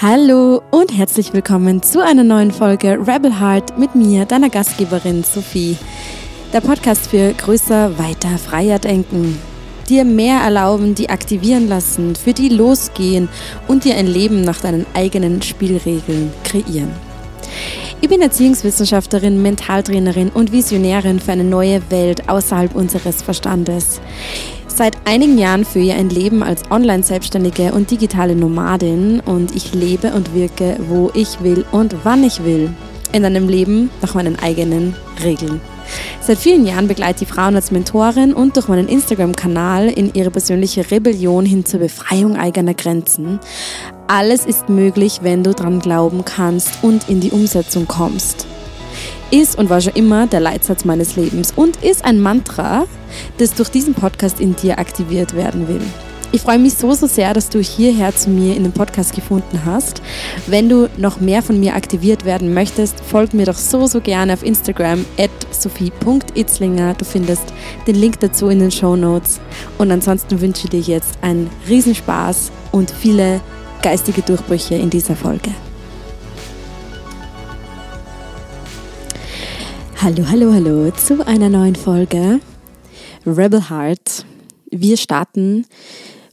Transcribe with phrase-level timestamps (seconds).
[0.00, 5.76] Hallo und herzlich willkommen zu einer neuen Folge Rebel Heart mit mir, deiner Gastgeberin Sophie.
[6.52, 9.38] Der Podcast für größer, weiter, freier denken.
[9.88, 13.28] Dir mehr erlauben, die aktivieren lassen, für die losgehen
[13.68, 16.90] und dir ein Leben nach deinen eigenen Spielregeln kreieren.
[18.00, 24.00] Ich bin Erziehungswissenschaftlerin, Mentaltrainerin und Visionärin für eine neue Welt außerhalb unseres Verstandes.
[24.74, 30.12] Seit einigen Jahren führe ich ein Leben als Online-Selbstständige und digitale Nomadin und ich lebe
[30.12, 32.70] und wirke, wo ich will und wann ich will.
[33.12, 35.60] In einem Leben nach meinen eigenen Regeln.
[36.22, 40.90] Seit vielen Jahren begleite ich Frauen als Mentorin und durch meinen Instagram-Kanal in ihre persönliche
[40.90, 43.40] Rebellion hin zur Befreiung eigener Grenzen.
[44.06, 48.46] Alles ist möglich, wenn du dran glauben kannst und in die Umsetzung kommst
[49.32, 52.84] ist und war schon immer der Leitsatz meines Lebens und ist ein Mantra,
[53.38, 55.80] das durch diesen Podcast in dir aktiviert werden will.
[56.34, 59.66] Ich freue mich so, so sehr, dass du hierher zu mir in den Podcast gefunden
[59.66, 60.00] hast.
[60.46, 64.32] Wenn du noch mehr von mir aktiviert werden möchtest, folg mir doch so, so gerne
[64.32, 66.94] auf Instagram at sophie.itzlinger.
[66.94, 67.52] Du findest
[67.86, 69.40] den Link dazu in den Show Notes.
[69.76, 73.42] Und ansonsten wünsche ich dir jetzt einen Riesenspaß und viele
[73.82, 75.50] geistige Durchbrüche in dieser Folge.
[80.02, 82.40] Hallo, hallo, hallo zu einer neuen Folge
[83.24, 84.26] Rebel Heart.
[84.68, 85.64] Wir starten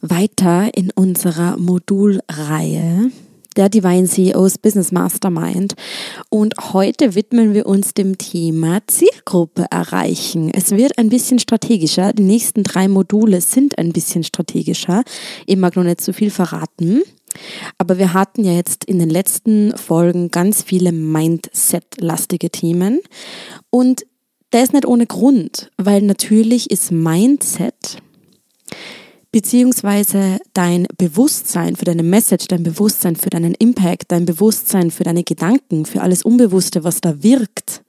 [0.01, 3.11] weiter in unserer Modulreihe
[3.55, 5.75] der Divine CEOs Business Mastermind
[6.29, 10.49] und heute widmen wir uns dem Thema Zielgruppe erreichen.
[10.51, 12.13] Es wird ein bisschen strategischer.
[12.13, 15.03] Die nächsten drei Module sind ein bisschen strategischer.
[15.45, 17.03] Ich mag noch nicht so viel verraten.
[17.77, 23.01] Aber wir hatten ja jetzt in den letzten Folgen ganz viele Mindset-lastige Themen.
[23.69, 24.05] Und
[24.53, 28.01] der ist nicht ohne Grund, weil natürlich ist Mindset
[29.31, 35.23] beziehungsweise dein Bewusstsein für deine Message, dein Bewusstsein für deinen Impact, dein Bewusstsein für deine
[35.23, 37.83] Gedanken, für alles Unbewusste, was da wirkt,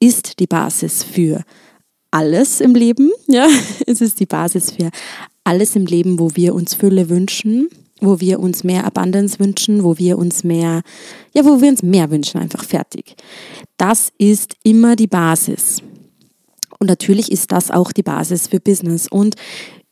[0.00, 1.44] ist die Basis für
[2.10, 3.10] alles im Leben.
[3.26, 3.48] Ja,
[3.86, 4.90] es ist die Basis für
[5.44, 7.68] alles im Leben, wo wir uns Fülle wünschen,
[8.02, 10.82] wo wir uns mehr Abundance wünschen, wo wir uns mehr,
[11.32, 13.14] ja, wo wir uns mehr wünschen, einfach fertig.
[13.78, 15.82] Das ist immer die Basis.
[16.78, 19.06] Und natürlich ist das auch die Basis für Business.
[19.08, 19.36] Und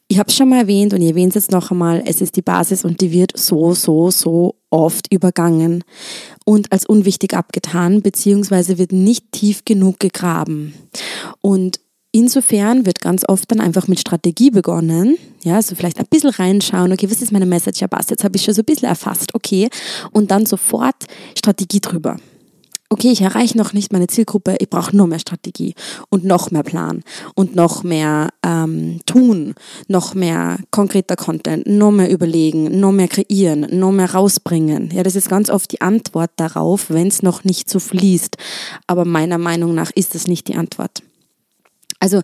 [0.09, 2.35] ich habe es schon mal erwähnt und ich erwähne es jetzt noch einmal, es ist
[2.35, 5.85] die Basis und die wird so, so, so oft übergangen
[6.45, 10.75] und als unwichtig abgetan, beziehungsweise wird nicht tief genug gegraben.
[11.41, 11.79] Und
[12.13, 15.17] Insofern wird ganz oft dann einfach mit Strategie begonnen.
[15.45, 17.81] Ja, also vielleicht ein bisschen reinschauen, okay, was ist meine Message?
[17.81, 19.69] Ja, passt, jetzt habe ich schon so ein bisschen erfasst, okay.
[20.11, 20.97] Und dann sofort
[21.39, 22.17] Strategie drüber.
[22.93, 25.77] Okay, ich erreiche noch nicht meine Zielgruppe, ich brauche noch mehr Strategie
[26.09, 27.05] und noch mehr Plan
[27.37, 29.55] und noch mehr ähm, tun,
[29.87, 34.91] noch mehr konkreter Content, noch mehr überlegen, noch mehr kreieren, noch mehr rausbringen.
[34.93, 38.37] Ja, das ist ganz oft die Antwort darauf, wenn es noch nicht so fließt.
[38.89, 41.05] Aber meiner Meinung nach ist das nicht die Antwort.
[42.01, 42.23] Also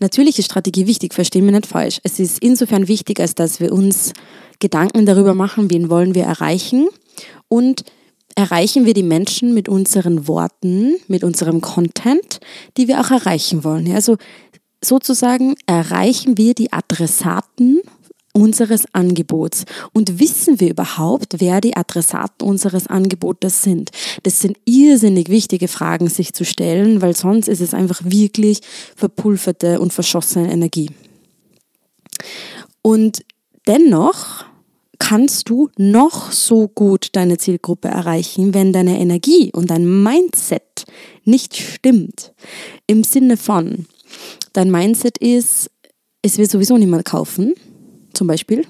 [0.00, 2.00] natürlich ist Strategie wichtig, verstehen wir nicht falsch.
[2.02, 4.12] Es ist insofern wichtig, als dass wir uns
[4.58, 6.88] Gedanken darüber machen, wen wollen wir erreichen
[7.48, 7.84] und
[8.34, 12.40] erreichen wir die Menschen mit unseren Worten, mit unserem Content,
[12.76, 13.92] die wir auch erreichen wollen.
[13.92, 14.16] Also
[14.82, 17.80] sozusagen erreichen wir die Adressaten
[18.32, 19.64] unseres Angebots.
[19.92, 23.90] Und wissen wir überhaupt, wer die Adressaten unseres Angebotes sind?
[24.22, 28.60] Das sind irrsinnig wichtige Fragen, sich zu stellen, weil sonst ist es einfach wirklich
[28.96, 30.90] verpulverte und verschossene Energie.
[32.82, 33.24] Und
[33.66, 34.44] dennoch
[34.98, 40.84] kannst du noch so gut deine Zielgruppe erreichen, wenn deine Energie und dein Mindset
[41.24, 42.32] nicht stimmt.
[42.86, 43.86] Im Sinne von,
[44.52, 45.70] dein Mindset ist,
[46.22, 47.54] es wird sowieso niemand kaufen,
[48.18, 48.66] zum Beispiel,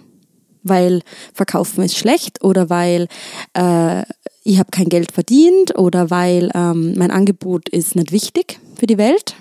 [0.62, 1.00] weil
[1.32, 3.08] Verkaufen ist schlecht oder weil
[3.54, 4.02] äh,
[4.44, 8.98] ich habe kein Geld verdient oder weil ähm, mein Angebot ist nicht wichtig für die
[8.98, 9.34] Welt,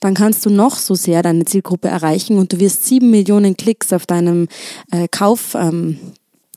[0.00, 3.92] dann kannst du noch so sehr deine Zielgruppe erreichen und du wirst sieben Millionen Klicks
[3.92, 4.48] auf deinem
[4.90, 5.98] äh, Kauf, ähm,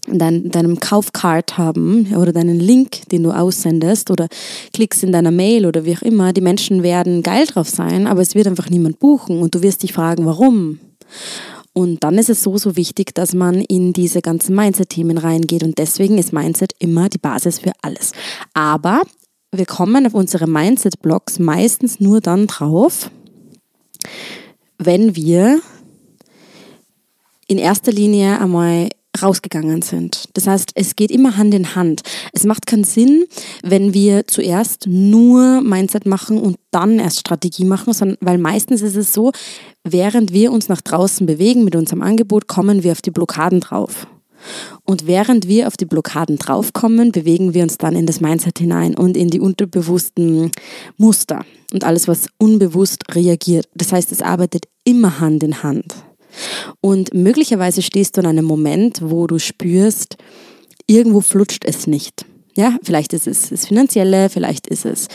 [0.08, 4.28] dein, deinem Kaufcard haben oder deinen Link, den du aussendest oder
[4.74, 6.34] Klicks in deiner Mail oder wie auch immer.
[6.34, 9.84] Die Menschen werden geil drauf sein, aber es wird einfach niemand buchen und du wirst
[9.84, 10.80] dich fragen, warum.
[11.74, 15.64] Und dann ist es so, so wichtig, dass man in diese ganzen Mindset-Themen reingeht.
[15.64, 18.12] Und deswegen ist Mindset immer die Basis für alles.
[18.54, 19.02] Aber
[19.52, 23.12] wir kommen auf unsere Mindset-Blogs meistens nur dann drauf,
[24.78, 25.62] wenn wir
[27.48, 28.90] in erster Linie einmal
[29.24, 30.30] rausgegangen sind.
[30.34, 32.02] Das heißt, es geht immer Hand in Hand.
[32.34, 33.26] Es macht keinen Sinn,
[33.64, 38.96] wenn wir zuerst nur Mindset machen und dann erst Strategie machen, sondern weil meistens ist
[38.96, 39.32] es so,
[39.84, 44.08] während wir uns nach draußen bewegen mit unserem Angebot, kommen wir auf die Blockaden drauf.
[44.86, 48.96] Und während wir auf die Blockaden draufkommen, bewegen wir uns dann in das Mindset hinein
[48.96, 50.52] und in die unterbewussten
[50.98, 53.68] Muster und alles, was unbewusst reagiert.
[53.76, 55.96] Das heißt, es arbeitet immer Hand in Hand.
[56.82, 60.18] Und möglicherweise stehst du in einem Moment, wo du spürst,
[60.88, 62.26] irgendwo flutscht es nicht.
[62.56, 65.08] Ja, vielleicht ist es das Finanzielle, vielleicht ist es,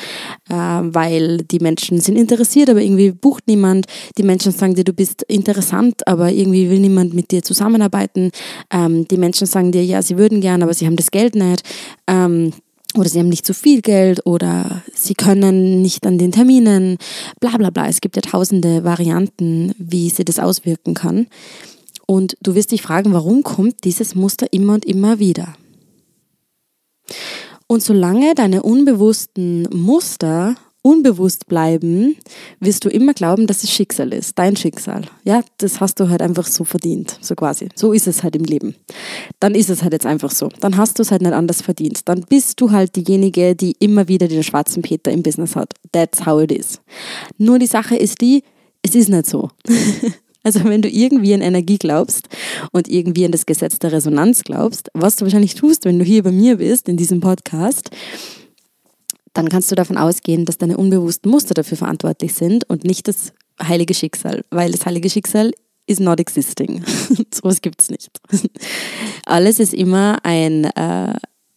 [0.48, 3.86] äh, weil die Menschen sind interessiert, aber irgendwie bucht niemand.
[4.16, 8.30] Die Menschen sagen dir, du bist interessant, aber irgendwie will niemand mit dir zusammenarbeiten.
[8.72, 11.62] Ähm, die Menschen sagen dir, ja, sie würden gern, aber sie haben das Geld nicht.
[12.06, 12.52] Ähm,
[12.96, 16.98] oder sie haben nicht zu viel Geld oder sie können nicht an den Terminen,
[17.40, 17.88] bla bla bla.
[17.88, 21.26] Es gibt ja tausende Varianten, wie sie das auswirken kann.
[22.06, 25.54] Und du wirst dich fragen, warum kommt dieses Muster immer und immer wieder?
[27.66, 32.16] Und solange deine unbewussten Muster unbewusst bleiben,
[32.60, 35.02] wirst du immer glauben, dass es Schicksal ist, dein Schicksal.
[35.24, 37.70] Ja, das hast du halt einfach so verdient, so quasi.
[37.74, 38.74] So ist es halt im Leben.
[39.40, 40.50] Dann ist es halt jetzt einfach so.
[40.60, 42.06] Dann hast du es halt nicht anders verdient.
[42.06, 45.72] Dann bist du halt diejenige, die immer wieder den schwarzen Peter im Business hat.
[45.92, 46.80] That's how it is.
[47.38, 48.44] Nur die Sache ist die,
[48.82, 49.48] es ist nicht so.
[50.46, 52.28] Also wenn du irgendwie an Energie glaubst
[52.70, 56.22] und irgendwie an das Gesetz der Resonanz glaubst, was du wahrscheinlich tust, wenn du hier
[56.22, 57.88] bei mir bist in diesem Podcast,
[59.34, 63.32] dann kannst du davon ausgehen, dass deine unbewussten Muster dafür verantwortlich sind und nicht das
[63.60, 65.52] heilige Schicksal, weil das heilige Schicksal
[65.86, 66.82] is not existing.
[67.34, 68.10] so was gibt es nicht.
[69.26, 71.14] Alles ist immer ein, äh,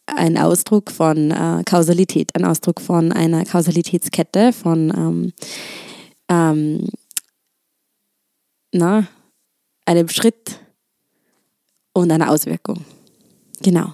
[0.07, 5.33] ein Ausdruck von äh, Kausalität, ein Ausdruck von einer Kausalitätskette, von ähm,
[6.29, 6.89] ähm,
[8.74, 9.07] na,
[9.85, 10.59] einem Schritt
[11.94, 12.83] und einer Auswirkung.
[13.62, 13.94] Genau.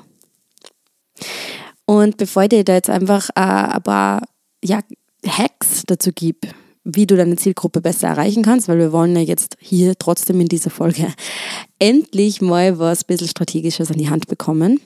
[1.85, 4.21] Und bevor ich dir da jetzt einfach äh, ein paar
[4.63, 4.80] ja,
[5.25, 6.50] Hacks dazu gebe,
[6.83, 10.47] wie du deine Zielgruppe besser erreichen kannst, weil wir wollen ja jetzt hier trotzdem in
[10.47, 11.07] dieser Folge
[11.80, 14.80] endlich mal was ein bisschen Strategisches an die Hand bekommen,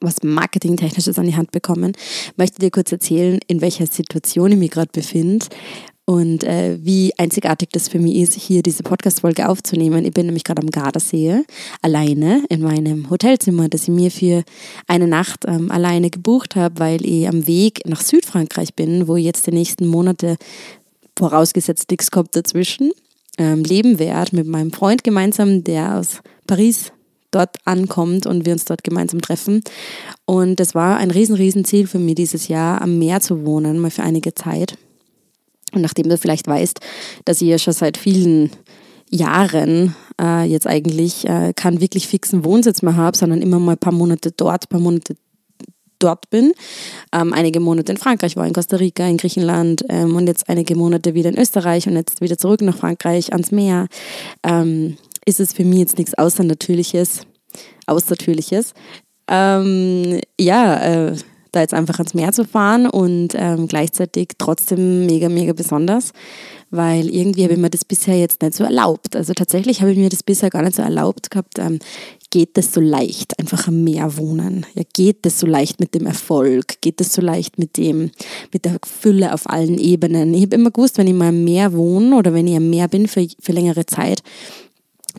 [0.00, 1.92] was Marketingtechnisches an die Hand bekommen,
[2.36, 5.46] möchte dir kurz erzählen, in welcher Situation ich mich gerade befinde
[6.04, 10.04] und äh, wie einzigartig das für mich ist, hier diese Podcast-Folge aufzunehmen.
[10.04, 11.44] Ich bin nämlich gerade am Gardasee,
[11.80, 14.42] alleine in meinem Hotelzimmer, das ich mir für
[14.88, 19.24] eine Nacht ähm, alleine gebucht habe, weil ich am Weg nach Südfrankreich bin, wo ich
[19.24, 20.36] jetzt die nächsten Monate,
[21.16, 22.90] vorausgesetzt nichts kommt dazwischen,
[23.38, 26.92] ähm, leben werde mit meinem Freund gemeinsam, der aus Paris
[27.30, 29.62] dort ankommt und wir uns dort gemeinsam treffen.
[30.24, 33.78] Und das war ein riesen, riesen Ziel für mich dieses Jahr, am Meer zu wohnen,
[33.78, 34.76] mal für einige Zeit.
[35.74, 36.80] Und nachdem du vielleicht weißt,
[37.24, 38.50] dass ich ja schon seit vielen
[39.10, 43.78] Jahren äh, jetzt eigentlich äh, keinen wirklich fixen Wohnsitz mehr habe, sondern immer mal ein
[43.78, 45.16] paar Monate dort, ein paar Monate
[45.98, 46.52] dort bin.
[47.12, 50.74] Ähm, einige Monate in Frankreich war, in Costa Rica, in Griechenland ähm, und jetzt einige
[50.74, 53.86] Monate wieder in Österreich und jetzt wieder zurück nach Frankreich ans Meer.
[54.42, 57.20] Ähm, ist es für mich jetzt nichts Außernatürliches,
[57.86, 58.74] Außertürliches.
[59.28, 61.16] Ähm, ja, äh,
[61.52, 66.12] da jetzt einfach ans Meer zu fahren und ähm, gleichzeitig trotzdem mega, mega besonders,
[66.70, 69.14] weil irgendwie habe ich mir das bisher jetzt nicht so erlaubt.
[69.14, 71.58] Also tatsächlich habe ich mir das bisher gar nicht so erlaubt gehabt.
[71.58, 71.78] Ähm,
[72.30, 74.64] geht das so leicht, einfach am Meer wohnen?
[74.74, 76.80] Ja, geht das so leicht mit dem Erfolg?
[76.80, 78.10] Geht das so leicht mit dem,
[78.52, 80.32] mit der Fülle auf allen Ebenen?
[80.32, 82.88] Ich habe immer gewusst, wenn ich mal am Meer wohne oder wenn ich am Meer
[82.88, 84.22] bin für, für längere Zeit,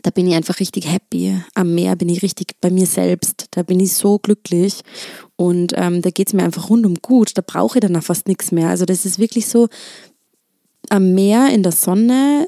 [0.02, 1.40] da bin ich einfach richtig happy.
[1.54, 3.46] Am Meer bin ich richtig bei mir selbst.
[3.52, 4.80] Da bin ich so glücklich.
[5.36, 7.36] Und ähm, da geht es mir einfach rundum gut.
[7.36, 8.68] Da brauche ich dann auch fast nichts mehr.
[8.68, 9.68] Also das ist wirklich so,
[10.90, 12.44] am Meer in der Sonne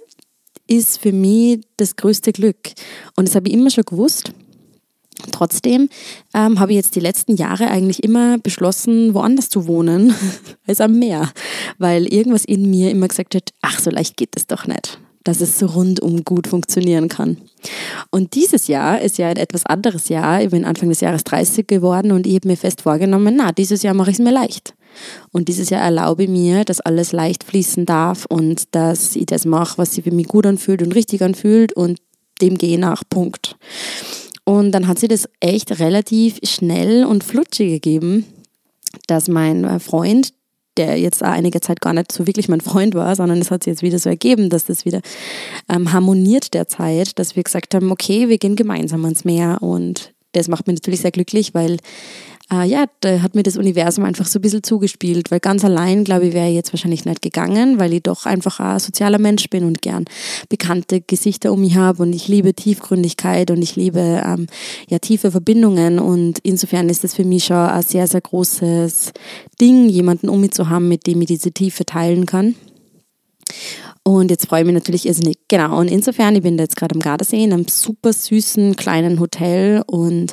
[0.66, 2.72] ist für mich das größte Glück.
[3.14, 4.32] Und das habe ich immer schon gewusst.
[5.32, 5.88] Trotzdem
[6.34, 10.14] ähm, habe ich jetzt die letzten Jahre eigentlich immer beschlossen, woanders zu wohnen
[10.66, 11.32] als am Meer,
[11.78, 15.40] weil irgendwas in mir immer gesagt hat, ach, so leicht geht es doch nicht dass
[15.40, 17.38] es rundum gut funktionieren kann.
[18.10, 20.42] Und dieses Jahr ist ja ein etwas anderes Jahr.
[20.42, 23.82] Ich bin Anfang des Jahres 30 geworden und ich habe mir fest vorgenommen, na, dieses
[23.82, 24.74] Jahr mache ich es mir leicht.
[25.32, 29.44] Und dieses Jahr erlaube ich mir, dass alles leicht fließen darf und dass ich das
[29.44, 31.98] mache, was sich für mich gut anfühlt und richtig anfühlt und
[32.40, 33.02] dem gehe nach.
[33.08, 33.56] Punkt.
[34.44, 38.24] Und dann hat sie das echt relativ schnell und flutschig gegeben,
[39.08, 40.32] dass mein Freund,
[40.76, 43.72] der jetzt einige Zeit gar nicht so wirklich mein Freund war, sondern es hat sich
[43.72, 45.00] jetzt wieder so ergeben, dass das wieder
[45.68, 49.58] ähm, harmoniert derzeit, dass wir gesagt haben, okay, wir gehen gemeinsam ans Meer.
[49.60, 51.78] Und das macht mich natürlich sehr glücklich, weil
[52.52, 56.04] äh, ja, da hat mir das Universum einfach so ein bisschen zugespielt, weil ganz allein,
[56.04, 59.50] glaube ich, wäre ich jetzt wahrscheinlich nicht gegangen, weil ich doch einfach ein sozialer Mensch
[59.50, 60.04] bin und gern
[60.48, 64.46] bekannte Gesichter um mich habe und ich liebe Tiefgründigkeit und ich liebe ähm,
[64.88, 69.12] ja, tiefe Verbindungen und insofern ist das für mich schon ein sehr, sehr großes
[69.60, 72.54] Ding, jemanden um mich zu haben, mit dem ich diese Tiefe teilen kann.
[74.06, 75.36] Und jetzt freue ich mich natürlich irrsinnig.
[75.48, 79.18] Genau, und insofern, ich bin da jetzt gerade am Gardasee in einem super süßen kleinen
[79.18, 80.30] Hotel und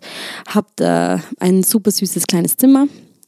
[0.47, 2.85] habe da ein super süßes kleines Zimmer.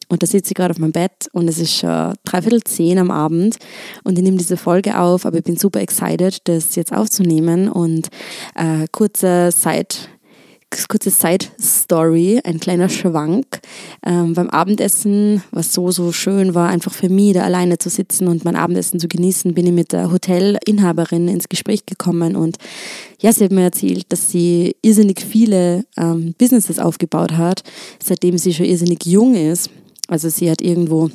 [0.08, 3.10] Und da sitze ich gerade auf meinem Bett und es ist schon dreiviertel zehn am
[3.10, 3.58] Abend
[4.04, 8.10] und ich nehme diese Folge auf, aber ich bin super excited, das jetzt aufzunehmen und
[8.54, 9.96] äh, kurzer Side
[10.88, 13.60] kurze Side-Story, ein kleiner Schwank.
[14.06, 18.28] Ähm, beim Abendessen, was so, so schön war, einfach für mich da alleine zu sitzen
[18.28, 22.58] und mein Abendessen zu genießen, bin ich mit der Hotelinhaberin ins Gespräch gekommen und
[23.22, 27.64] ja, sie hat mir erzählt, dass sie irrsinnig viele ähm, Businesses aufgebaut hat,
[28.04, 29.70] seitdem sie schon irrsinnig jung ist.
[30.08, 31.10] Also sie hat irgendwo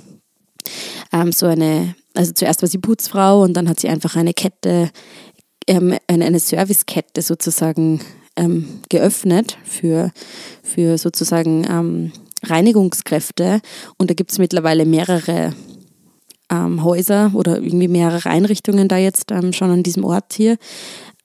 [1.12, 4.90] ähm, so eine, also zuerst war sie Putzfrau und dann hat sie einfach eine Kette,
[5.66, 8.00] ähm, eine, eine Servicekette sozusagen
[8.40, 10.10] ähm, geöffnet für,
[10.62, 13.60] für sozusagen ähm, Reinigungskräfte.
[13.98, 15.52] Und da gibt es mittlerweile mehrere
[16.50, 20.56] ähm, Häuser oder irgendwie mehrere Einrichtungen da jetzt ähm, schon an diesem Ort hier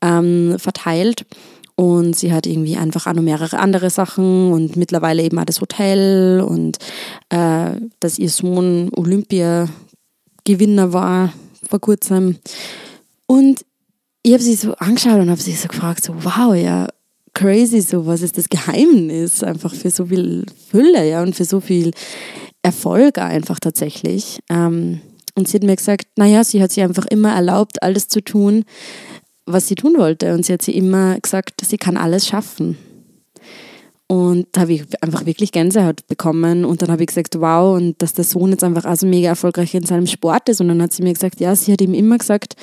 [0.02, 1.26] ähm, verteilt.
[1.78, 5.60] Und sie hat irgendwie einfach auch noch mehrere andere Sachen und mittlerweile eben auch das
[5.60, 6.78] Hotel und
[7.30, 11.34] äh, dass ihr Sohn Olympiagewinner war
[11.68, 12.38] vor kurzem.
[13.26, 13.66] Und
[14.24, 16.88] ich habe sie so angeschaut und habe sie so gefragt, so wow, ja,
[17.36, 21.60] crazy, so was ist das Geheimnis einfach für so viel Fülle, ja, und für so
[21.60, 21.92] viel
[22.64, 24.40] Erfolg einfach tatsächlich.
[24.50, 25.02] Ähm,
[25.36, 28.64] und sie hat mir gesagt, naja, sie hat sich einfach immer erlaubt, alles zu tun,
[29.46, 30.34] was sie tun wollte.
[30.34, 32.78] Und sie hat sie immer gesagt, sie kann alles schaffen.
[34.08, 36.64] Und da habe ich einfach wirklich Gänsehaut bekommen.
[36.64, 39.76] Und dann habe ich gesagt, wow, und dass der Sohn jetzt einfach also mega erfolgreich
[39.76, 40.62] in seinem Sport ist.
[40.62, 42.56] Und dann hat sie mir gesagt, ja, sie hat ihm immer gesagt,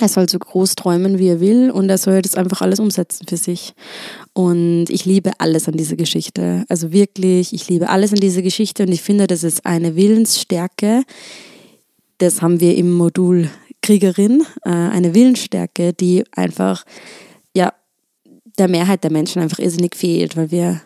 [0.00, 3.26] er soll so groß träumen, wie er will und er soll das einfach alles umsetzen
[3.28, 3.74] für sich.
[4.32, 6.64] Und ich liebe alles an dieser Geschichte.
[6.68, 11.02] Also wirklich, ich liebe alles an dieser Geschichte und ich finde, das ist eine Willensstärke.
[12.18, 13.50] Das haben wir im Modul
[13.82, 16.84] Kriegerin, äh, eine Willensstärke, die einfach,
[17.54, 17.72] ja,
[18.58, 20.80] der Mehrheit der Menschen einfach irrsinnig fehlt, weil wir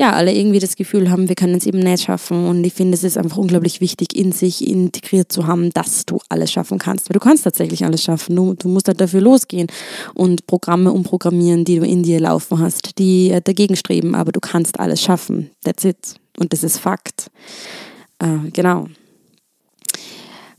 [0.00, 2.46] ja, alle irgendwie das Gefühl haben, wir können es eben nicht schaffen.
[2.46, 6.20] Und ich finde, es ist einfach unglaublich wichtig, in sich integriert zu haben, dass du
[6.30, 7.10] alles schaffen kannst.
[7.10, 8.34] Weil du kannst tatsächlich alles schaffen.
[8.34, 9.66] Du, du musst halt dafür losgehen
[10.14, 14.14] und Programme umprogrammieren, die du in dir laufen hast, die äh, dagegen streben.
[14.14, 15.50] Aber du kannst alles schaffen.
[15.64, 16.14] That's it.
[16.38, 17.30] Und das ist Fakt.
[18.20, 18.86] Äh, genau.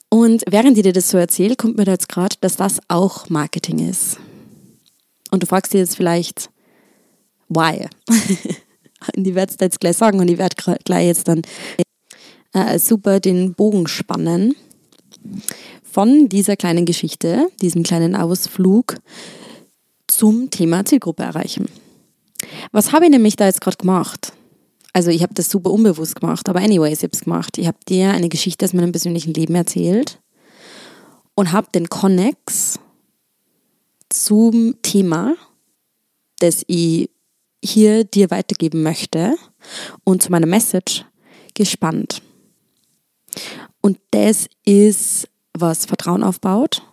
[0.09, 3.27] Und während ich dir das so erzähle, kommt mir da jetzt gerade, dass das auch
[3.29, 4.19] Marketing ist.
[5.31, 6.51] Und du fragst dir jetzt vielleicht,
[7.49, 7.87] why?
[9.15, 11.41] und ich werde es jetzt gleich sagen und ich werde gleich jetzt dann
[12.53, 14.55] äh, super den Bogen spannen
[15.83, 18.97] von dieser kleinen Geschichte, diesem kleinen Ausflug
[20.07, 21.67] zum Thema Zielgruppe erreichen.
[22.71, 24.33] Was habe ich nämlich da jetzt gerade gemacht?
[24.93, 27.57] Also ich habe das super unbewusst gemacht, aber anyways, ich habe es gemacht.
[27.57, 30.19] Ich habe dir eine Geschichte aus meinem persönlichen Leben erzählt
[31.35, 32.77] und habe den Connex
[34.09, 35.35] zum Thema,
[36.39, 37.09] das ich
[37.63, 39.35] hier dir weitergeben möchte
[40.03, 41.05] und zu meiner Message
[41.53, 42.21] gespannt.
[43.81, 46.83] Und das ist, was Vertrauen aufbaut.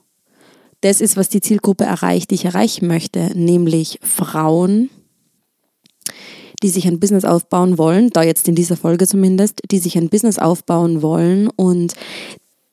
[0.81, 4.91] Das ist, was die Zielgruppe erreicht, die ich erreichen möchte, nämlich Frauen,
[6.63, 10.09] die sich ein Business aufbauen wollen, da jetzt in dieser Folge zumindest, die sich ein
[10.09, 11.95] Business aufbauen wollen und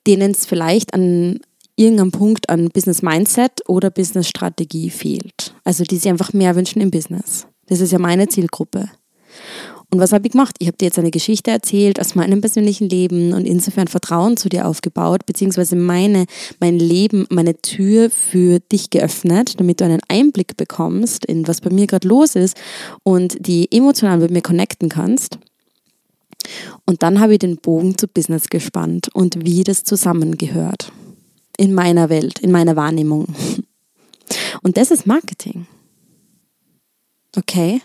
[0.07, 1.39] denen es vielleicht an
[1.75, 5.53] irgendeinem Punkt an Business Mindset oder Business Strategie fehlt.
[5.63, 7.47] Also die sich einfach mehr wünschen im Business.
[7.67, 8.89] Das ist ja meine Zielgruppe.
[9.91, 10.55] Und was habe ich gemacht?
[10.59, 14.49] Ich habe dir jetzt eine Geschichte erzählt aus meinem persönlichen Leben und insofern Vertrauen zu
[14.49, 16.25] dir aufgebaut, beziehungsweise meine,
[16.59, 21.69] mein Leben, meine Tür für dich geöffnet, damit du einen Einblick bekommst in was bei
[21.69, 22.57] mir gerade los ist
[23.03, 25.37] und die emotional mit mir connecten kannst.
[26.85, 30.91] Und dann habe ich den Bogen zu Business gespannt und wie das zusammengehört.
[31.57, 33.27] In meiner Welt, in meiner Wahrnehmung.
[34.61, 35.67] Und das ist Marketing.
[37.37, 37.81] Okay.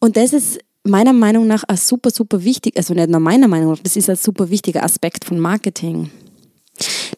[0.00, 3.72] Und das ist meiner Meinung nach ein super, super wichtig, also nicht nur meiner Meinung
[3.72, 6.10] nach, das ist ein super wichtiger Aspekt von Marketing.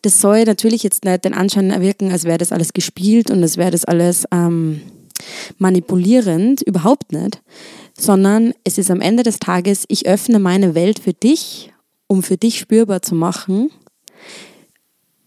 [0.03, 3.57] Das soll natürlich jetzt nicht den Anschein erwirken, als wäre das alles gespielt und als
[3.57, 4.83] wäre das alles ähm,
[5.59, 7.43] manipulierend, überhaupt nicht,
[7.99, 11.73] sondern es ist am Ende des Tages, ich öffne meine Welt für dich,
[12.07, 13.71] um für dich spürbar zu machen,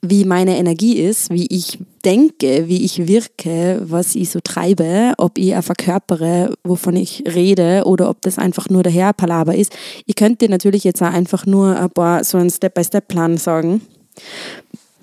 [0.01, 5.37] wie meine Energie ist, wie ich denke, wie ich wirke, was ich so treibe, ob
[5.37, 9.75] ich auch verkörpere, wovon ich rede oder ob das einfach nur der Palaber ist.
[10.05, 13.81] Ich könnte dir natürlich jetzt auch einfach nur ein paar so einen Step-by-Step-Plan sagen.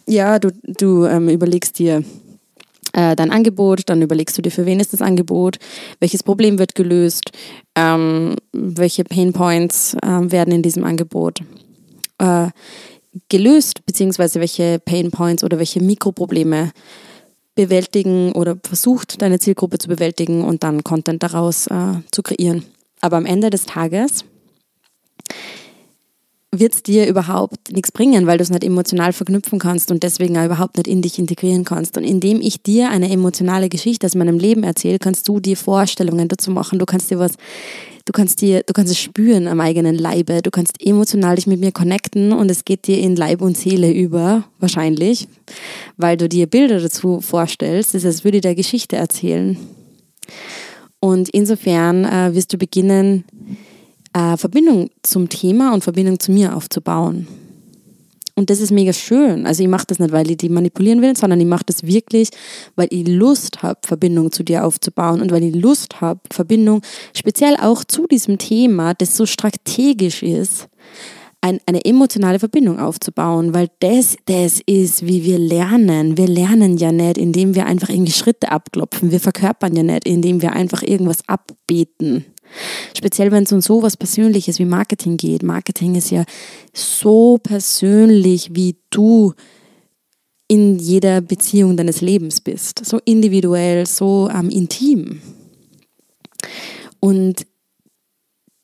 [0.06, 2.02] Ja, du, du ähm, überlegst dir
[2.92, 5.58] äh, dein Angebot, dann überlegst du dir, für wen ist das Angebot,
[6.00, 7.32] welches Problem wird gelöst,
[7.74, 11.40] ähm, welche Pain Points äh, werden in diesem Angebot.
[12.18, 12.48] Äh,
[13.28, 16.72] gelöst, beziehungsweise welche Pain Points oder welche Mikroprobleme
[17.54, 22.64] bewältigen oder versucht, deine Zielgruppe zu bewältigen und dann Content daraus äh, zu kreieren.
[23.00, 24.24] Aber am Ende des Tages
[26.52, 30.38] wird es dir überhaupt nichts bringen, weil du es nicht emotional verknüpfen kannst und deswegen
[30.38, 31.96] auch überhaupt nicht in dich integrieren kannst.
[31.96, 36.28] Und indem ich dir eine emotionale Geschichte aus meinem Leben erzähle, kannst du dir Vorstellungen
[36.28, 36.78] dazu machen.
[36.78, 37.32] Du kannst dir was,
[38.04, 40.40] du kannst dir, du kannst es spüren am eigenen Leibe.
[40.40, 43.92] Du kannst emotional dich mit mir connecten und es geht dir in Leib und Seele
[43.92, 45.28] über, wahrscheinlich,
[45.96, 47.94] weil du dir Bilder dazu vorstellst.
[47.94, 49.58] Das ist, als würde ich dir Geschichte erzählen.
[51.00, 53.24] Und insofern äh, wirst du beginnen,
[54.16, 57.28] äh, Verbindung zum Thema und Verbindung zu mir aufzubauen.
[58.38, 59.46] Und das ist mega schön.
[59.46, 62.28] Also ich mache das nicht, weil ich die manipulieren will, sondern ich mache das wirklich,
[62.74, 66.82] weil ich Lust habe, Verbindung zu dir aufzubauen und weil ich Lust habe, Verbindung
[67.14, 70.68] speziell auch zu diesem Thema, das so strategisch ist,
[71.40, 76.16] ein, eine emotionale Verbindung aufzubauen, weil das, das ist, wie wir lernen.
[76.16, 79.10] Wir lernen ja nicht, indem wir einfach irgendwie Schritte abklopfen.
[79.10, 82.24] Wir verkörpern ja nicht, indem wir einfach irgendwas abbeten.
[82.96, 85.42] Speziell wenn es um so was Persönliches wie Marketing geht.
[85.42, 86.24] Marketing ist ja
[86.72, 89.34] so persönlich, wie du
[90.48, 92.84] in jeder Beziehung deines Lebens bist.
[92.84, 95.20] So individuell, so ähm, intim.
[97.00, 97.46] Und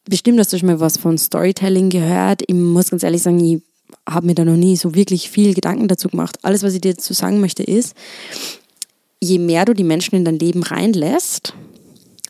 [0.04, 2.42] bestimmt hast du schon mal was von Storytelling gehört.
[2.47, 3.62] Ich muss ganz ehrlich sagen, ich
[4.09, 6.38] habe mir da noch nie so wirklich viel Gedanken dazu gemacht.
[6.42, 7.94] Alles, was ich dir dazu sagen möchte, ist,
[9.21, 11.54] je mehr du die Menschen in dein Leben reinlässt,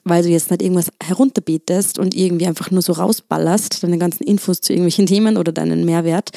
[0.04, 4.60] weil du jetzt nicht irgendwas herunterbetest und irgendwie einfach nur so rausballerst, deine ganzen Infos
[4.60, 6.30] zu irgendwelchen Themen oder deinen Mehrwert,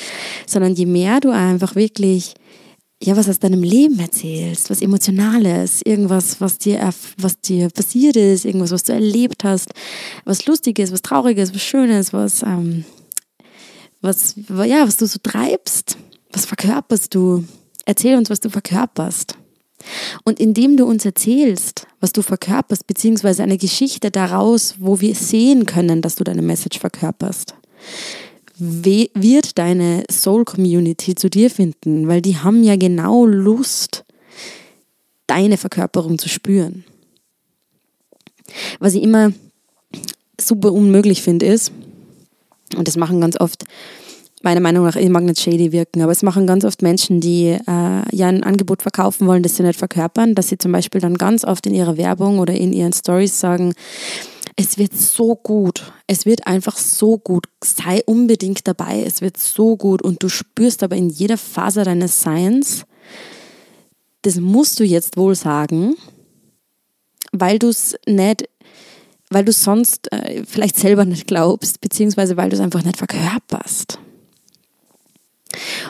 [0.45, 2.35] sondern je mehr du einfach wirklich
[3.01, 8.45] ja, was aus deinem Leben erzählst, was Emotionales, irgendwas, was dir, was dir passiert ist,
[8.45, 9.71] irgendwas, was du erlebt hast,
[10.23, 12.85] was Lustiges, was Trauriges, was Schönes, was, ähm,
[14.01, 15.97] was, ja, was du so treibst,
[16.31, 17.43] was verkörperst du.
[17.85, 19.37] Erzähl uns, was du verkörperst.
[20.23, 25.65] Und indem du uns erzählst, was du verkörperst, beziehungsweise eine Geschichte daraus, wo wir sehen
[25.65, 27.55] können, dass du deine Message verkörperst,
[28.57, 34.05] wird deine Soul Community zu dir finden, weil die haben ja genau Lust,
[35.27, 36.85] deine Verkörperung zu spüren.
[38.79, 39.31] Was ich immer
[40.39, 41.71] super unmöglich finde, ist,
[42.75, 43.63] und das machen ganz oft
[44.45, 47.57] meiner Meinung nach, ich mag nicht shady wirken, aber es machen ganz oft Menschen, die
[47.67, 51.15] äh, ja ein Angebot verkaufen wollen, das sie nicht verkörpern, dass sie zum Beispiel dann
[51.15, 53.73] ganz oft in ihrer Werbung oder in ihren Stories sagen,
[54.55, 59.75] es wird so gut, es wird einfach so gut, sei unbedingt dabei, es wird so
[59.75, 60.01] gut.
[60.01, 62.85] Und du spürst aber in jeder Phase deines Seins,
[64.21, 65.95] das musst du jetzt wohl sagen,
[67.31, 68.47] weil du es nicht
[69.29, 73.99] weil du sonst äh, vielleicht selber nicht glaubst, beziehungsweise weil du es einfach nicht verkörperst.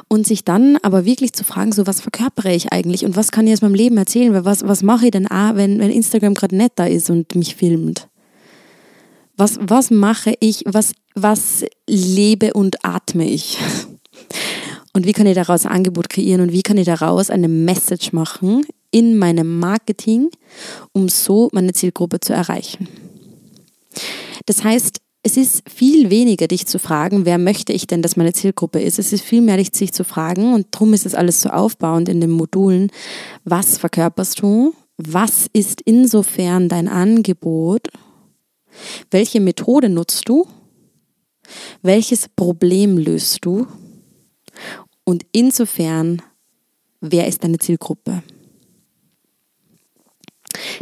[0.08, 3.04] Und sich dann aber wirklich zu fragen, so was verkörpere ich eigentlich?
[3.04, 5.80] Und was kann ich aus meinem Leben erzählen, was, was mache ich denn auch, wenn,
[5.80, 8.08] wenn Instagram gerade nett da ist und mich filmt?
[9.38, 13.58] Was, was mache ich, was, was lebe und atme ich?
[14.94, 18.14] Und wie kann ich daraus ein Angebot kreieren und wie kann ich daraus eine Message
[18.14, 20.30] machen in meinem Marketing,
[20.94, 22.88] um so meine Zielgruppe zu erreichen?
[24.46, 28.32] Das heißt, es ist viel weniger, dich zu fragen, wer möchte ich denn, dass meine
[28.32, 29.00] Zielgruppe ist.
[29.00, 32.22] Es ist viel mehr, dich zu fragen und darum ist es alles so aufbauend in
[32.22, 32.92] den Modulen.
[33.44, 34.76] Was verkörperst du?
[34.98, 37.90] Was ist insofern dein Angebot?
[39.12, 40.48] Welche Methode nutzt du?
[41.82, 43.68] Welches Problem löst du?
[45.04, 46.22] Und insofern,
[47.02, 48.24] wer ist deine Zielgruppe?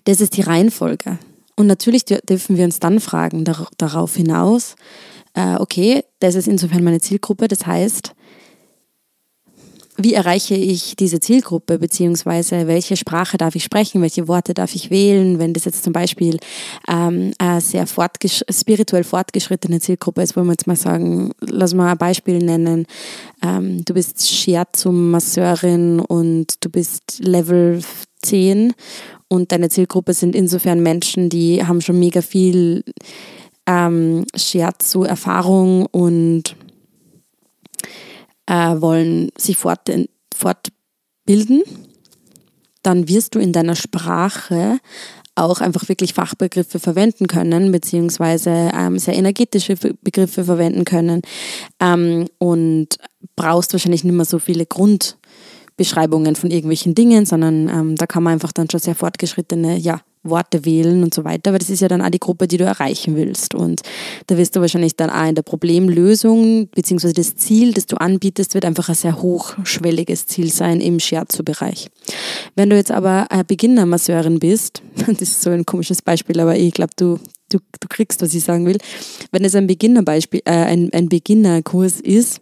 [0.05, 1.17] Das ist die Reihenfolge.
[1.55, 3.45] Und natürlich dürfen wir uns dann fragen
[3.77, 4.75] darauf hinaus,
[5.33, 8.13] äh, okay, das ist insofern meine Zielgruppe, das heißt,
[9.97, 14.89] wie erreiche ich diese Zielgruppe, beziehungsweise welche Sprache darf ich sprechen, welche Worte darf ich
[14.89, 16.39] wählen, wenn das jetzt zum Beispiel
[16.87, 21.91] ähm, eine sehr fortgesch spirituell fortgeschrittene Zielgruppe ist, wollen wir jetzt mal sagen, lass mal
[21.91, 22.87] ein Beispiel nennen,
[23.43, 27.81] ähm, du bist Shiatsu-Masseurin und du bist Level
[28.23, 28.73] 10
[29.27, 32.83] und deine Zielgruppe sind insofern Menschen, die haben schon mega viel
[33.67, 36.55] ähm, Shiatsu-Erfahrung und
[38.47, 39.89] äh, wollen sich fort,
[40.33, 41.63] fortbilden.
[42.81, 44.79] Dann wirst du in deiner Sprache
[45.35, 51.21] auch einfach wirklich Fachbegriffe verwenden können, beziehungsweise ähm, sehr energetische Begriffe verwenden können
[51.79, 52.97] ähm, und
[53.35, 55.17] brauchst wahrscheinlich nicht mehr so viele Grund-
[55.75, 60.01] Beschreibungen von irgendwelchen Dingen, sondern ähm, da kann man einfach dann schon sehr fortgeschrittene ja,
[60.23, 62.63] Worte wählen und so weiter, aber das ist ja dann auch die Gruppe, die du
[62.63, 63.53] erreichen willst.
[63.53, 63.81] Und
[64.27, 68.53] da wirst du wahrscheinlich dann auch in der Problemlösung, beziehungsweise das Ziel, das du anbietest,
[68.53, 71.89] wird einfach ein sehr hochschwelliges Ziel sein im Shiatsu-Bereich.
[72.55, 76.73] Wenn du jetzt aber eine Beginner-Masseurin bist, das ist so ein komisches Beispiel, aber ich
[76.73, 78.77] glaube, du, du, du kriegst, was ich sagen will.
[79.31, 82.39] Wenn es ein Beginner-Beispiel, äh, ein, ein Beginner-Kurs ist,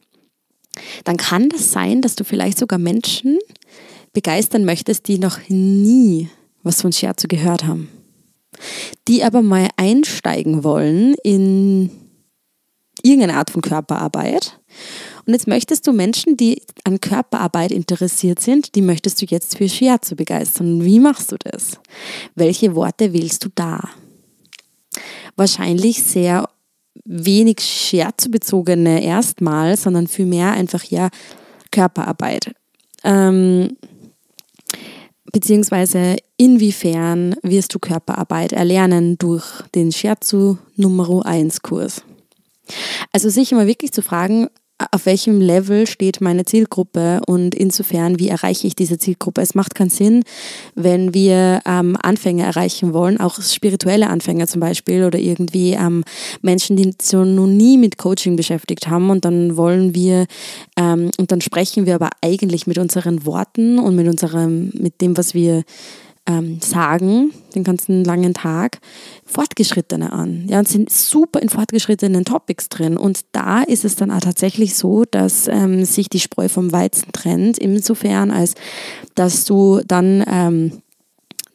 [1.04, 3.40] dann kann das sein, dass du vielleicht sogar Menschen
[4.14, 6.30] begeistern möchtest, die noch nie
[6.64, 7.90] was von Scherzo gehört haben.
[9.08, 11.90] Die aber mal einsteigen wollen in
[13.04, 14.60] irgendeine Art von Körperarbeit.
[15.26, 19.70] Und jetzt möchtest du Menschen, die an Körperarbeit interessiert sind, die möchtest du jetzt für
[19.70, 20.84] Shiatsu begeistern.
[20.84, 21.80] Wie machst du das?
[22.36, 23.82] Welche Worte wählst du da?
[25.36, 26.50] Wahrscheinlich sehr
[27.06, 31.10] wenig Shiatsu-bezogene erstmal, sondern vielmehr einfach ja
[31.72, 32.54] Körperarbeit.
[33.04, 33.78] Ähm,
[35.32, 42.04] beziehungsweise inwiefern wirst du Körperarbeit erlernen durch den Shiatsu Nummer 1 Kurs.
[43.12, 44.48] Also sich immer wirklich zu fragen,
[44.92, 49.42] auf welchem Level steht meine Zielgruppe und insofern, wie erreiche ich diese Zielgruppe.
[49.42, 50.24] Es macht keinen Sinn,
[50.76, 56.04] wenn wir ähm, Anfänger erreichen wollen, auch spirituelle Anfänger zum Beispiel oder irgendwie ähm,
[56.42, 60.26] Menschen, die so noch nie mit Coaching beschäftigt haben und dann wollen wir
[60.78, 65.18] ähm, und dann sprechen wir aber eigentlich mit unseren Worten und mit unserem, mit dem,
[65.18, 65.64] was wir
[66.32, 68.80] ähm, sagen, den ganzen langen Tag,
[69.26, 70.48] Fortgeschrittene an.
[70.48, 72.98] Ja, und sind super in fortgeschrittenen Topics drin.
[72.98, 77.12] Und da ist es dann auch tatsächlich so, dass ähm, sich die Spreu vom Weizen
[77.12, 78.56] trennt, insofern, als
[79.16, 80.82] dass du dann ähm,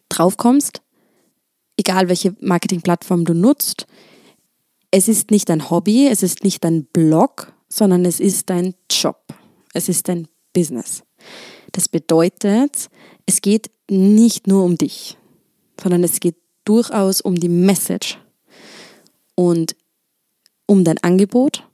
[0.08, 0.82] draufkommst,
[1.76, 3.86] egal welche Marketingplattform du nutzt,
[4.90, 9.22] es ist nicht dein Hobby, es ist nicht dein Blog, sondern es ist dein Job.
[9.74, 11.02] Es ist dein Business.
[11.72, 12.88] Das bedeutet,
[13.26, 15.18] es geht nicht nur um dich,
[15.80, 18.18] sondern es geht durchaus um die Message
[19.34, 19.76] und
[20.66, 21.64] um dein Angebot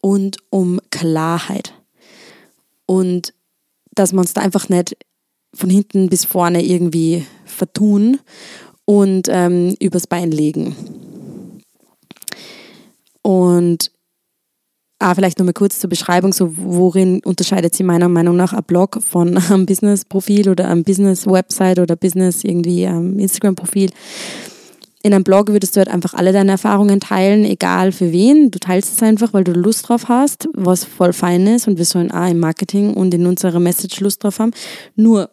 [0.00, 1.74] und um Klarheit.
[2.86, 3.34] Und
[3.92, 4.96] dass wir uns da einfach nicht
[5.52, 8.20] von hinten bis vorne irgendwie vertun
[8.84, 10.76] und ähm, übers Bein legen.
[13.22, 13.90] Und
[15.02, 18.98] Ah, vielleicht nochmal kurz zur Beschreibung, so worin unterscheidet sich meiner Meinung nach ein Blog
[19.02, 23.90] von einem Business-Profil oder einem Business-Website oder Business irgendwie ähm, Instagram-Profil.
[25.02, 28.50] In einem Blog würdest du halt einfach alle deine Erfahrungen teilen, egal für wen.
[28.50, 31.86] Du teilst es einfach, weil du Lust drauf hast, was voll fein ist und wir
[31.86, 34.52] sollen auch im Marketing und in unserer Message Lust drauf haben.
[34.96, 35.30] Nur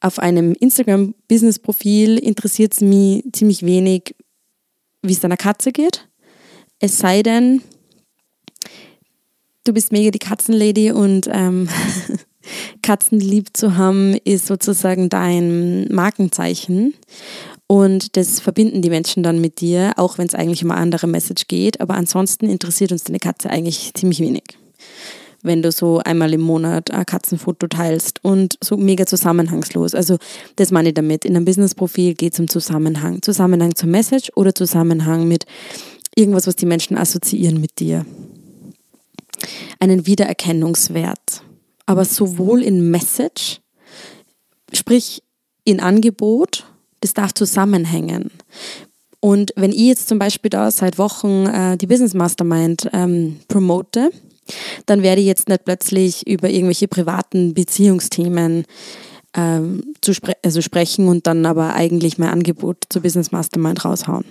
[0.00, 4.16] auf einem Instagram-Business-Profil interessiert es mich ziemlich wenig,
[5.02, 6.08] wie es deiner Katze geht.
[6.80, 7.62] Es sei denn,
[9.64, 11.68] du bist mega die Katzenlady und ähm,
[12.82, 16.94] Katzen lieb zu haben ist sozusagen dein Markenzeichen.
[17.66, 21.06] Und das verbinden die Menschen dann mit dir, auch wenn es eigentlich um eine andere
[21.06, 21.80] Message geht.
[21.80, 24.42] Aber ansonsten interessiert uns deine Katze eigentlich ziemlich wenig.
[25.42, 29.94] Wenn du so einmal im Monat ein Katzenfoto teilst und so mega zusammenhangslos.
[29.94, 30.18] Also
[30.56, 31.24] das meine ich damit.
[31.24, 33.22] In einem Business-Profil geht es um Zusammenhang.
[33.22, 35.46] Zusammenhang zur Message oder Zusammenhang mit
[36.16, 38.04] irgendwas, was die Menschen assoziieren mit dir
[39.80, 41.42] einen Wiedererkennungswert.
[41.86, 43.60] Aber sowohl in Message,
[44.72, 45.22] sprich
[45.64, 46.64] in Angebot,
[47.00, 48.30] das darf zusammenhängen.
[49.18, 54.10] Und wenn ich jetzt zum Beispiel da seit Wochen äh, die Business Mastermind ähm, promote,
[54.86, 58.64] dann werde ich jetzt nicht plötzlich über irgendwelche privaten Beziehungsthemen
[59.36, 64.24] ähm, zu spre also sprechen und dann aber eigentlich mein Angebot zur Business Mastermind raushauen.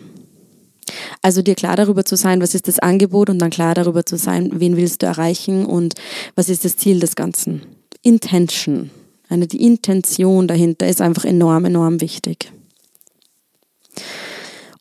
[1.22, 4.18] Also dir klar darüber zu sein, was ist das Angebot und dann klar darüber zu
[4.18, 5.96] sein, wen willst du erreichen und
[6.36, 7.62] was ist das Ziel des Ganzen.
[8.02, 8.90] Intention.
[9.28, 12.52] Eine, die Intention dahinter ist einfach enorm, enorm wichtig.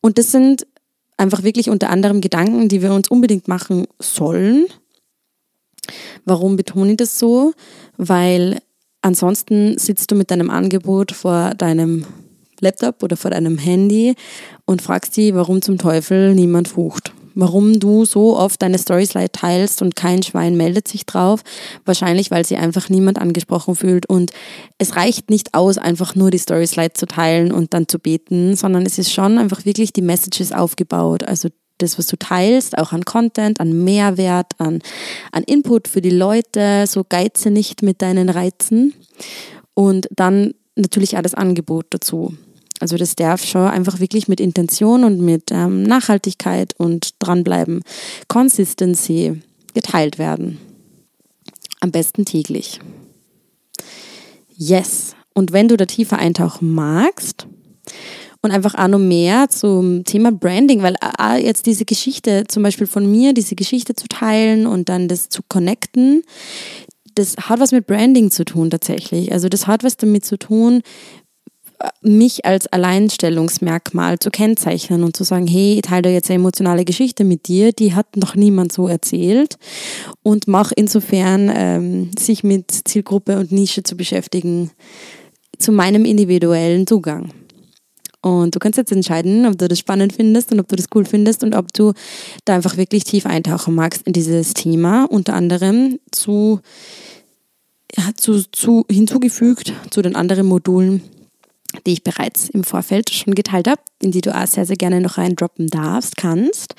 [0.01, 0.66] Und das sind
[1.16, 4.66] einfach wirklich unter anderem Gedanken, die wir uns unbedingt machen sollen.
[6.25, 7.53] Warum betone ich das so?
[7.97, 8.61] Weil
[9.03, 12.07] ansonsten sitzt du mit deinem Angebot vor deinem
[12.61, 14.14] Laptop oder vor deinem Handy
[14.64, 17.12] und fragst dich, warum zum Teufel niemand fucht.
[17.35, 21.42] Warum du so oft deine Storyslide teilst und kein Schwein meldet sich drauf.
[21.85, 24.07] Wahrscheinlich, weil sie einfach niemand angesprochen fühlt.
[24.07, 24.33] Und
[24.79, 28.85] es reicht nicht aus, einfach nur die Storyslide zu teilen und dann zu beten, sondern
[28.85, 31.23] es ist schon einfach wirklich die Messages aufgebaut.
[31.23, 34.81] Also das, was du teilst, auch an Content, an Mehrwert, an,
[35.31, 36.87] an Input für die Leute.
[36.88, 38.94] So geize nicht mit deinen Reizen.
[39.75, 42.35] Und dann natürlich auch das Angebot dazu.
[42.81, 47.83] Also das darf schon einfach wirklich mit Intention und mit ähm, Nachhaltigkeit und dranbleiben,
[48.29, 49.43] Consistency
[49.75, 50.59] geteilt werden.
[51.81, 52.81] Am besten täglich.
[54.57, 55.14] Yes.
[55.35, 57.47] Und wenn du da tiefer eintauchen magst,
[58.43, 62.87] und einfach auch noch mehr zum Thema Branding, weil auch jetzt diese Geschichte, zum Beispiel
[62.87, 66.23] von mir, diese Geschichte zu teilen und dann das zu connecten,
[67.14, 69.33] das hat was mit Branding zu tun tatsächlich.
[69.33, 70.83] Also das hat was damit zu tun,
[72.03, 77.25] mich als Alleinstellungsmerkmal zu kennzeichnen und zu sagen, hey, ich teile jetzt eine emotionale Geschichte
[77.25, 79.59] mit dir, die hat noch niemand so erzählt
[80.23, 84.71] und mach insofern ähm, sich mit Zielgruppe und Nische zu beschäftigen
[85.59, 87.31] zu meinem individuellen Zugang.
[88.21, 91.05] Und du kannst jetzt entscheiden, ob du das spannend findest und ob du das cool
[91.05, 91.93] findest und ob du
[92.45, 96.61] da einfach wirklich tief eintauchen magst in dieses Thema, unter anderem zu,
[97.97, 101.03] ja, zu, zu hinzugefügt zu den anderen Modulen,
[101.87, 105.00] die ich bereits im Vorfeld schon geteilt habe, in die du auch sehr, sehr gerne
[105.00, 106.74] noch reindroppen darfst, kannst.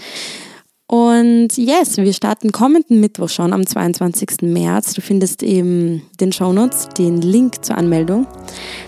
[0.91, 4.41] Und yes, wir starten kommenden Mittwoch schon am 22.
[4.41, 4.95] März.
[4.95, 8.25] Du findest eben den Shownotes, den Link zur Anmeldung.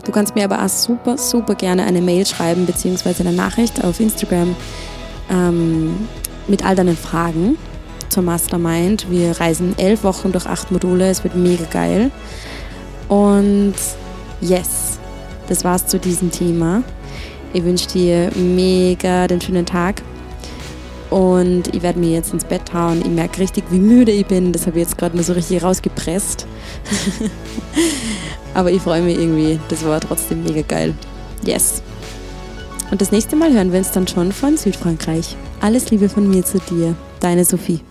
[0.04, 4.00] Du kannst mir aber auch super, super gerne eine Mail schreiben, beziehungsweise eine Nachricht auf
[4.00, 4.56] Instagram
[5.30, 6.08] ähm,
[6.48, 7.56] mit all deinen Fragen
[8.10, 9.12] zur Mastermind.
[9.12, 11.08] Wir reisen elf Wochen durch acht Module.
[11.08, 12.10] Es wird mega geil.
[13.10, 13.76] Und
[14.42, 15.00] yes,
[15.52, 16.82] das war's zu diesem Thema.
[17.52, 20.02] Ich wünsche dir mega den schönen Tag.
[21.10, 23.02] Und ich werde mir jetzt ins Bett hauen.
[23.02, 24.54] Ich merke richtig, wie müde ich bin.
[24.54, 26.48] Das habe ich jetzt gerade nur so richtig rausgepresst.
[28.54, 29.60] Aber ich freue mich irgendwie.
[29.68, 30.94] Das war trotzdem mega geil.
[31.44, 31.84] Yes.
[32.90, 35.36] Und das nächste Mal hören wir uns dann schon von Südfrankreich.
[35.60, 36.96] Alles Liebe von mir zu dir.
[37.20, 37.82] Deine Sophie.